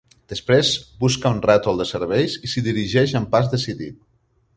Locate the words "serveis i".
1.89-2.51